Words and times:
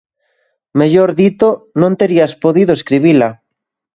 Mellor 0.79 1.09
dito: 1.21 1.47
non 1.81 1.93
terías 2.01 2.33
podido 2.43 2.71
escribila. 2.79 3.29